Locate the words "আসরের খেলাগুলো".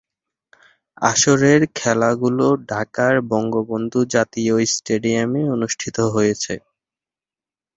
1.01-2.45